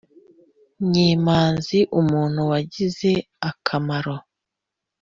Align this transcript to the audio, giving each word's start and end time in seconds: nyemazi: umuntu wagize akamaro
nyemazi: 0.91 1.79
umuntu 2.01 2.41
wagize 2.51 3.11
akamaro 3.49 4.15